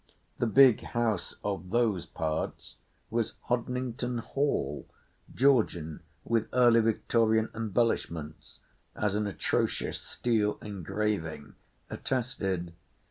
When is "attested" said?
11.91-12.73